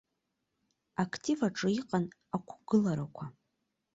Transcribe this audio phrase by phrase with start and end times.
[1.03, 2.05] Актив аҿы иҟан
[2.35, 3.25] ақәгыларақәа.